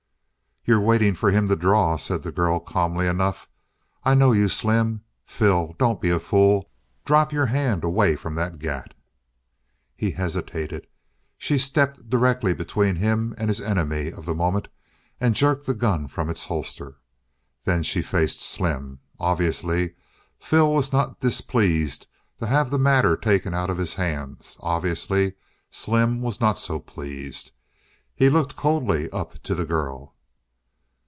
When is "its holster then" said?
16.29-17.81